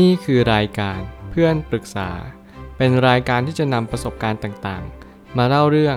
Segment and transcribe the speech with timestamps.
[0.00, 0.98] นี่คือรายการ
[1.30, 2.10] เพื่อนปรึกษา
[2.76, 5.96] เป็นรายการที่จะนำประสบการณ์ต่างๆ มาเล่าเรื่อง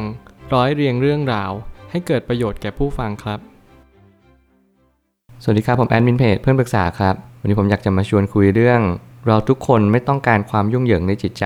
[0.53, 1.51] ร้อยเรียงเรื่องราว
[1.91, 3.39] ให้เกิดประโยชน์แก่ผู้ฟังครับ
[5.43, 8.81] สวัสดีครับ ผมแอดมินเพจเพื่อนปรึกษาครับ วันนี้ผมอยากจะมาชวนคุยเรื่อง
[9.27, 11.45] เราทุกคนไม่ต้องการความยุ่งเหยิงในจิตใจ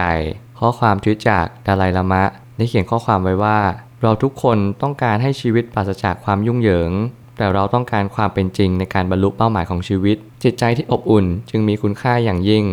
[0.60, 2.24] ข้อความทวิตจากดาไลลามะ
[2.58, 3.60] ได้เขียนข้อความไว้ว่า
[4.02, 6.92] เราทุกคนต้องการให้ชีวิตปราศจากความยุ่งเหยิง
[7.40, 12.66] แต่เราต้องการความเป็นจริงในการบรรลุเป้าหมายของชีวิต จิตใจที่อบอุ่นจึงมีคุณค่าอย่างยิ่ง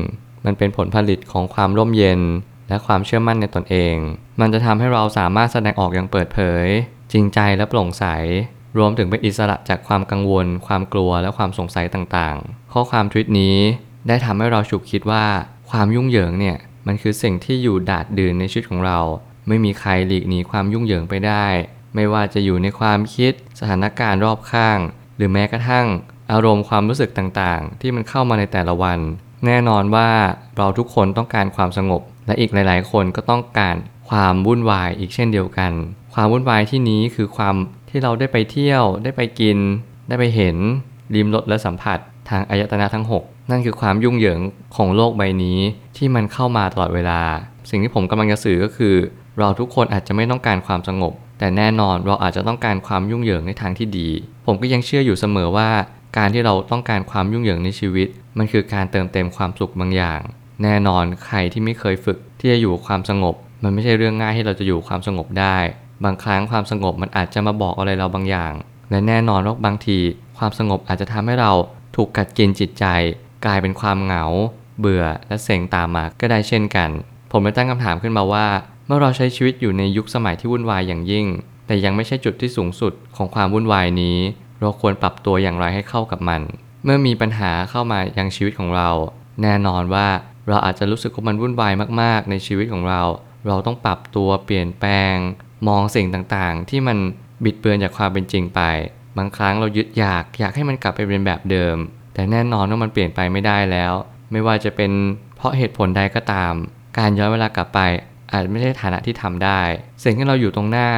[0.45, 2.20] มันเป็นผลผลิตของความร่มเย็น
[2.69, 3.97] และความเชื่อมั่นในตนเอง
[4.41, 6.66] มันจะทำให้เราสามารถแสดงออกอย่างเปิดเผย
[7.12, 8.05] จริงใจและโปร่งใส
[8.79, 13.56] รวมถึงเป็นอิสระจากความกังวล ความกลัวและความสงสัยต่างๆ ข้อความทวิตนี้
[14.09, 15.25] ได้ทำให้เราฉุกคิดว่า
[15.70, 16.56] ความยุ่งเหยิงเนี่ย
[16.87, 18.98] มันคือสิ่งที่อยู่ดาดดื่นในชีวิตของเรา
[19.48, 21.47] ไม่มีใครหลีกหนีความยุ่งเหยิงไปได้
[21.96, 24.78] ไม่ว่าจะอยู่ในความคิด สถานการณ์รอบข้าง
[25.16, 25.86] หรือแม้กระทั่ง
[26.32, 28.98] อารมณ์ความรู้สึกต่างๆ ที่มันเข้ามาในแต่ละวัน
[29.46, 30.10] แน่นอนว่า
[30.56, 33.77] เราทุกคนต้องการความสงบ และอีกหลาย ๆ คนก็ต้องการ
[34.08, 35.72] ความวุ่นวายอีกเช่นเดียวกัน
[36.14, 37.55] ความวุ่นวายที่นี้คือความ
[37.91, 39.58] ที่เราได้ไปเที่ยว ได้ไปกิน
[40.08, 40.56] ได้ไปเห็น
[41.14, 44.41] ริมรสและสัมผัสทางอายตนะทั้ง 6 นั่นคือความยุ่งเหยิง
[44.77, 45.58] ของโลกใบนี้
[45.97, 47.20] ที่มันเข้ามาตลอดเวลา
[47.70, 48.94] สิ่งที่ผมกำลังจะสื่อก็คือ
[49.38, 54.09] เราทุกคนอาจจะไม่ต้องการความสงบ แต่แน่นอนเราอาจจะต้องการความยุ่งเหยิงในทางที่ดี
[54.47, 55.70] ผมก็ยังเชื่ออยู่เสมอว่า
[56.19, 60.20] การที่เราต้องการความยุ่งเหยิงในชีวิต มันคือการเติมเต็มความสุขบางอย่าง
[60.62, 65.56] แน่นอนใครที่ไม่เคยฝึกที่จะอยู่ความสงบ มันไม่ใช่เรื่องง่ายที่เราจะอยู่ความสงบได้
[66.05, 68.53] บางครั้งความสงบมันอาจจะมาบอกอะไรเราบางอย่าง
[68.91, 69.98] และแน่นอนว่าบางที
[70.39, 71.53] ความสงบอาจจะทำให้เรา
[71.97, 72.84] ถูกกัดกินจิตใจ
[73.45, 74.25] กลายเป็นความเหงา
[74.81, 76.91] เบื่อและเซ็งตามมาก็ได้เช่นกัน
[77.31, 78.47] ผมเลยตั้งคำถามขึ้นมาว่า
[78.87, 81.27] เมื่อเราใช้ชีวิตอยู่ในยุคสมัยที่วุ่นวายอย่างยิ่ง
[81.67, 84.19] แต่ยังไม่ใช่จุดที่สูงสุดของความวุ่นวายนี้
[84.61, 86.43] เราควรปรับตัวอย่างไรให้เข้ากับมัน
[86.84, 88.91] เมื่อมีปัญหาเข้ามายังชีวิตของเรา
[89.43, 90.09] แน่นอนว่า
[90.48, 93.03] เราอาจจะรู้สึกว่ามันวุ่นวายมากๆ ในชีวิตของเรา
[93.47, 95.15] เราต้องปรับตัวเปลี่ยนแปลง
[95.69, 96.98] มองสิ่งต่างๆ ที่มัน
[97.44, 98.60] บิดเบือนจากความเป็นจริงไป
[99.16, 101.77] บางครั้งเรายึดอยากอยากให้มันกลับไปเป็นแบบเดิม
[102.15, 103.93] แต่แน่นอนว่ามันเปลี่ยนไปไม่ได้แล้ว
[104.33, 104.93] ไม่ว่าจะเป็น
[105.37, 106.55] เพราะเหตุผลใดก็ตาม
[106.99, 107.81] การย้อนเวลากลับไป
[108.32, 109.60] อาจไม่ใช่ฐานะที่ทำได้
[110.04, 110.91] สิ่งที่เราอยู่ตรงหน้า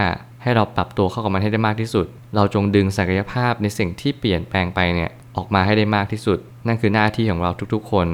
[0.43, 8.09] ให้เราปรับตัวเข้ากับมันให้ได้มากที่สุด เราจงดึงศักยภาพในสิ่งที่เปลี่ยนแปลงไปเนี่ยออกมาให้ได้มากที่สุด นั่นคือหน้าที่ของเราทุกๆ คน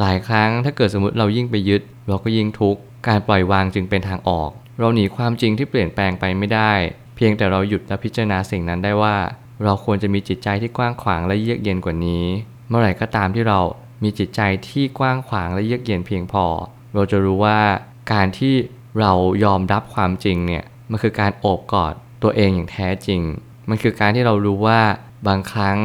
[0.00, 6.72] หลายครั้งถ้าเกิดสมมติเรายิ่งไปยึด เราก็ยิ่งทุกข์การปล่อยวางจึงเป็นทางออก เราหนีความจริงที่เปลี่ยนแปลงไปไม่ได้
[7.16, 9.16] เพียงแต่เราหยุดและพิจารณาสิ่งนั้นได้ว่า
[9.64, 12.24] เราควรจะมีจิตใจที่กว้างขวางและเยือกเย็นกว่านี้
[12.68, 13.60] เมื่อไหร่ก็ตามที่เรา
[14.02, 16.44] มีจิตใจที่กว้างขวางและเยือกเย็นเพียงพอ
[16.94, 17.58] เราจะรู้ว่า
[18.12, 18.54] การที่
[19.00, 19.12] เรา
[19.44, 23.22] ยอมรับความจริงเนี่ยมันคือการโอบกอดตัวเองอย่างแท้จริง
[23.68, 24.80] มันคือการที่เรารู้ว่า
[25.28, 25.78] บางครั้ง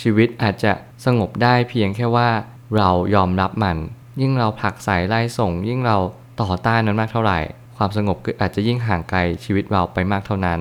[0.00, 0.72] ชีวิตอาจจะ
[1.04, 2.30] สงบได้เพียงแค่ว่า
[2.76, 3.76] เรายอมรับมัน
[4.20, 5.98] ยิ่งเราผลักใส่ไล่ส่ง ยิ่งเรา
[6.40, 7.38] ต่อต้านนั้นมากเท่าไหร่
[7.76, 10.60] ความสงบก็อาจจะยิ่งห่างไกลชีวิตเราไปมากเท่านั้น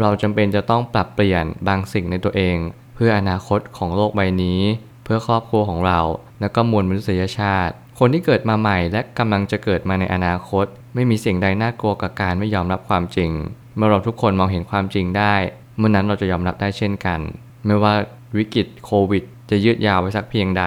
[0.00, 2.56] เราจำเป็นจะต้องปรับเปลี่ยนบางสิ่งในตัวเอง
[2.94, 4.60] เพื่ออนาคตของโลกใบนี้
[5.04, 6.00] เพื่อครอบครัวของเรา
[6.40, 13.30] และก็มวลมนุษยชาติ คนที่เกิดมาใหม่และกำลังจะเกิดมาในอนาคต ไม่มีสิ่งใดน่ากลัวกับการไม่ยอมรับความจริง
[13.76, 15.34] เมื่อเราทุกคนมองเห็นความจริงได้
[15.76, 17.20] เมื่อนั้นเราจะยอมรับได้เช่นกัน
[17.66, 17.94] ไม่ว่า
[18.36, 20.64] วิกฤตโควิด จะยืดยาวไปสักเพียงใด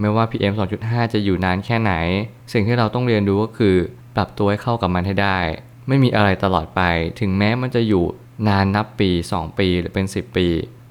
[0.00, 0.52] ไม่ว่า PM
[0.84, 1.92] 2.5 จะอยู่นานแค่ไหน
[2.52, 3.76] สิ่งที่เราต้องเรียนรู้ก็คือ
[4.16, 5.38] ปรับตัวให้เข้ากับมันให้ได้
[5.88, 6.82] ไม่มีอะไรตลอดไป
[7.20, 8.04] ถึงแม้มันจะอยู่
[8.48, 10.46] นานนับปี 2 ปีหรือเป็น 10 ปี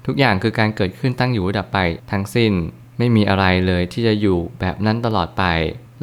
[0.06, 1.78] ทุกอย่างคือการเกิดขึ้นตั้งอยู่ดับไป
[2.10, 2.52] ทั้งสิ้น
[3.00, 5.44] ไม่มีอะไรเลยที่จะอยู่แบบนั้นตลอดไป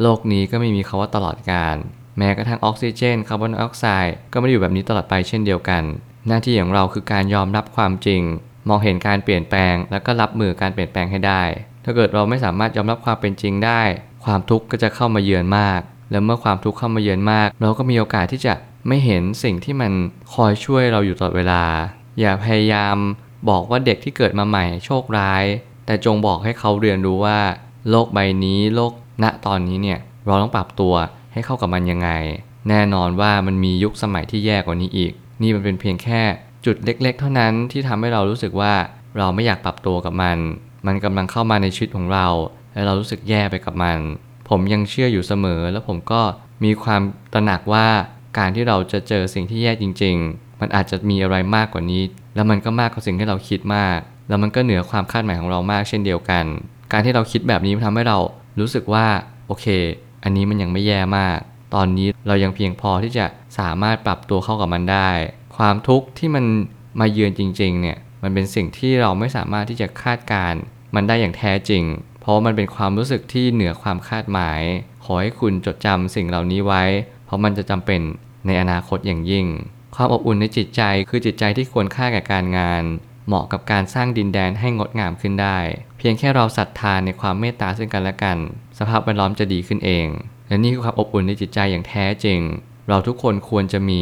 [0.02, 1.75] โลกนี้ก็ไม่มีคาว่าตลอดกาล
[2.18, 5.84] แม้กระทั่งออกซิเจนคาร์บอนไดออกไซด์ก็ไม่ได้อยู่แบบนี้ตลอดไปเช่นเดียวกัน
[6.28, 8.22] หน้าที่ของเราคือการยอมรับความจริง
[8.69, 11.44] มองเห็นการเปลี่ยนแปลง แล้วก็รับมือการเปลี่ยนแปลงให้ได้
[11.84, 13.81] ถ้าเกิดเราไม่สามารถยอมรับความเป็นจริงได้
[14.25, 15.81] ความทุกข์ก็จะเข้ามาเยือนมาก
[16.12, 18.53] แล้วเมื่อความทุกข์เข้ามาเยือนมาก เราก็มีโอกาสที่จะ
[18.88, 19.91] ไม่เห็นสิ่งที่มัน
[20.34, 21.63] คอยช่วยเราอยู่ตลอดเวลา
[22.19, 22.97] อย่าพยายาม
[23.50, 25.44] บอกว่าเด็กที่เกิดมาใหม่โชคร้าย
[25.88, 27.40] แต่จงบอกให้เขาเรียนรู้ว่า
[27.90, 28.92] โลกใบนี้โลก
[29.24, 30.94] ณตอนนี้เนี่ยเราต้องปรับตัว
[31.34, 32.10] ให้เข้ากับมันยังไง
[32.69, 36.22] แน่นอนว่ามันมียุคสมัยที่แย่กว่านี้อีก นี่มันเป็นเพียงแค่
[36.66, 38.74] จุดเล็ก ๆ เท่านั้นที่ทำให้เรารู้สึกว่า
[39.18, 40.38] เราไม่อยากปรับตัวกับมัน
[40.88, 42.28] มันกำลังเข้ามาในชีวิตของเรา
[42.74, 44.00] และเรารู้สึกแย่ไปกับมัน
[44.50, 46.22] ผมยังเชื่ออยู่เสมอ แล้วผมก็
[46.63, 47.01] มีความ
[47.33, 47.88] ตระหนักว่า
[48.38, 52.04] การที่เราจะเจอสิ่งที่แย่จริง ๆ มันอาจจะมีอะไรมากกว่านี้
[52.36, 56.45] แล้วมันก็มากกว่าสิ่งที่เราคิดมาก แล้วมันก็เหนือความคาดหมายของเรามากเช่นเดียวกัน
[56.91, 58.18] การที่เราคิดแบบนี้มันทำให้เรา
[58.59, 59.06] รู้สึกว่า
[59.47, 59.65] โอเค
[60.24, 61.38] อันนี้มันยังไม่แย่มาก
[61.75, 63.25] ตอนนี้เรายังเพียงพอที่จะ
[63.59, 65.09] สามารถปรับตัวเข้ากับมันได้
[65.57, 66.45] ความทุกข์ที่มัน
[67.00, 70.62] มาเยือนจริงๆเนี่ยมันเป็นสิ่งที่เราไม่สามารถที่จะคาดการณ์
[70.95, 71.83] มันได้อย่างแท้จริง
[72.21, 74.62] เพราะมันเป็นความรู้สึกที่เหนือความคาดหมาย
[75.03, 76.83] ขอให้คุณจดจำสิ่งเหล่านี้ไว้
[77.25, 78.01] เพราะมันจะจำเป็น
[78.45, 79.45] ในอนาคตอย่างยิ่ง
[79.95, 82.83] ความอบอุ่นในจิตใจคือจิตใจที่ควรค่าแก่การงาน
[83.27, 85.57] เหมาะกับการสร้างดินแดนให้งดงามขึ้นได้
[85.97, 88.38] เพียงแค่เราศรัทธาในความเมตตาซึ่งกันและกัน
[88.79, 90.07] สภาพแวดล้อมจะดีขึ้นเอง
[90.47, 92.39] และนี่คือความอบอุ่นในจิตใจอย่างแท้จริง
[92.89, 94.01] เราทุกคนควรจะมี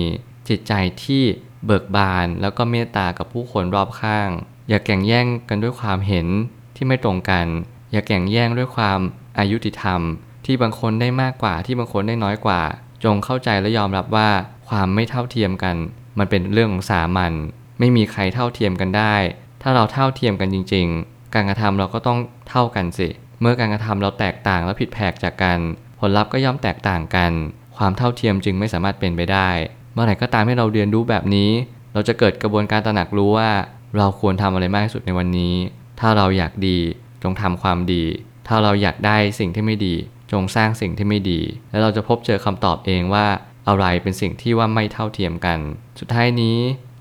[0.50, 0.74] จิตใจ
[1.04, 1.24] ที่
[1.66, 4.30] เบิกบาน แล้วก็เมตตากับผู้คนรอบข้าง
[4.70, 6.28] อย่าแข่งแย่งกันด้วยความเห็น
[6.76, 7.46] ที่ไม่ตรงกัน
[7.92, 9.00] อย่าแข่งแย่งด้วยความ
[9.40, 10.02] อายุติธรรม
[10.46, 12.62] ที่บางคนได้มากกว่าที่บางคนได้น้อยกว่า
[13.04, 14.30] จงเข้าใจและยอมรับว่า
[14.70, 15.76] ความไม่เท่าเทียมกัน
[16.18, 17.34] มันเป็นเรื่องของสามัญ
[17.80, 19.16] ไม่มีใครเท่าเทียมกันได้
[19.62, 22.20] ถ้าเราเท่าเทียมกันจริง ๆ การกระทำเราก็ต้อง
[22.50, 23.10] เท่ากันสิ
[23.42, 25.60] เมื่อการกระทำเราแตกต่างและผิดแผกจากกัน
[26.00, 27.32] ผลลัพธ์ก็ย่อมแตกต่างกัน
[27.78, 29.50] ความเท่าเทียมจึงไม่สามารถเป็นไปได้
[29.94, 31.50] เมื่อไหร่ก็ตามให้เราเรียนรู้แบบนี้
[31.94, 33.52] เราจะเกิดกระบวนการตระหนักรู้ว่า
[33.98, 35.56] เราควรทำอะไรมากที่สุดในวันนี้
[36.00, 36.80] ถ้าเราอยากดี
[37.24, 38.04] จงทำความดี
[38.48, 39.96] ถ้าเราอยากได้สิ่งที่ไม่ดี
[40.32, 43.26] จงสร้างสิ่งที่ไม่ดี แล้วเราจะพบเจอคำตอบเองว่า
[43.68, 45.60] อะไรเป็นสิ่งที่ว่าไม่เท่าเทียมกัน
[46.00, 46.58] สุดท้ายนี้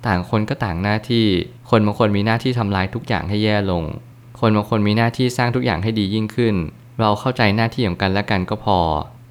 [0.07, 1.27] ต่างคนก็ต่างหน้าที่
[1.71, 3.85] คนบางคนมีหน้าที่ทำลายทุกอย่างให้แย่ลง
[4.41, 6.55] คนบางคนมีหน้าที่สร้างทุกอย่างให้ดียิ่งขึ้น
[7.01, 8.79] เราเข้าใจหน้าที่ของกันและกันก็พอ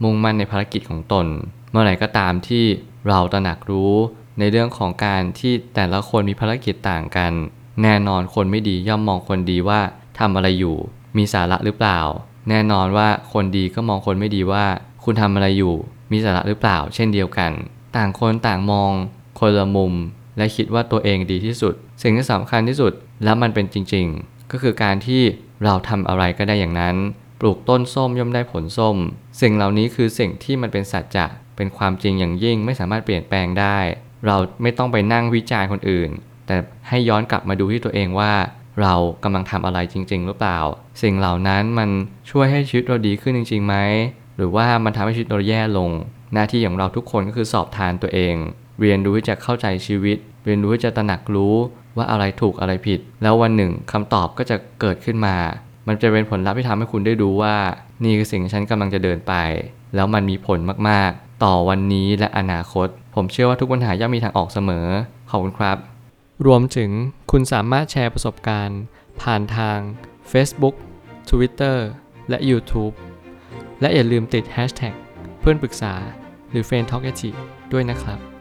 [0.04, 1.25] มุ่งมั่นในภารกิจของตน
[1.72, 2.66] เมื่อไหร่ก็ตามที่
[3.08, 3.94] เราตระหนักรู้
[4.40, 7.31] ในเรื่องของการที่แต่ละคนมีภารกิจต่างกัน
[7.81, 9.80] แน่นอนคนไม่ดีย่อมมองคนดีว่า
[10.20, 10.78] ทำอะไรอยู่
[11.18, 12.00] มีสาระหรือเปล่า
[12.50, 14.66] แน่นอนว่าคนดีก็มองคนไม่ดีว่า
[15.04, 15.75] คุณทำอะไรอยู่
[16.12, 17.52] มีสาระหรือเปล่า เช่นเดียวกัน
[17.96, 18.92] ต่างคนต่างมอง
[19.40, 19.94] คนละมุม
[20.38, 22.94] และคิดว่าตัวเองดีที่สุด สิ่งที่สำคัญที่สุด
[23.24, 25.22] และมันเป็นจริง ๆ ก็คือการที่
[25.64, 26.96] เราทำอะไรก็ได้อย่างนั้น
[27.42, 28.96] ปลูกต้นส้มย่อมได้ผลส้ม
[29.42, 31.26] สิ่งเหล่านี้คือสิ่งที่มันเป็นสัจจะ
[31.56, 33.78] เป็นความจริงอย่างยิ่งไม่สามารถเปลี่ยนแปลงได้
[34.26, 36.10] เราไม่ต้องไปนั่งวิจารณ์คนอื่น
[36.48, 36.56] แต่
[36.90, 38.34] ให้ย้อนกลับมาดูที่ตัวเองว่า
[38.82, 38.94] เรา
[39.24, 40.60] กำลังทำอะไรจริง ๆ หรือเปล่า
[41.02, 41.90] สิ่งเหล่านั้นมัน
[42.30, 43.76] ช่วยให้ชีวิตเราดีขึ้นจริงๆไหม
[44.38, 45.90] หรือว่ามันทำให้ชีวิตเราแย่ลง
[46.34, 48.36] หน้าที่ของเราทุกคนก็คือสอบทานตัวเอง
[48.81, 51.56] เรียนรู้ที่จะเข้าใจชีวิต เรียนรู้ที่จะตระหนักรู้
[51.98, 55.36] ว่าอะไรถูกอะไรผิด แล้ววันหนึ่งคำตอบก็จะเกิดขึ้นมา
[55.88, 57.56] มันจะเป็นผลลัพธ์ที่ทำให้คุณได้รู้ว่า
[58.04, 59.34] นี่คือสิ่งที่ฉันกำลังจะเดินไป
[59.96, 60.60] แล้วมันมีผล
[60.90, 64.88] มากๆ ต่อวันนี้และอนาคต ผมเชื่อว่าทุกปัญหาย่อมมีทางออกเสมอ
[65.30, 65.78] ขอบคุณครับ
[66.46, 66.90] รวมถึง
[67.31, 68.81] คุณสามารถแชร์ประสบการณ์
[69.22, 69.80] ผ่านทาง
[70.31, 70.75] Facebook
[71.30, 71.78] Twitter
[72.30, 72.94] และ YouTube
[73.81, 74.94] และอย่าลืมติด Hashtag
[75.40, 75.94] เพื่อนปรึกษา
[76.52, 77.02] หรือ f r ร e n d Talk
[77.74, 78.33] ด้วยนะครับ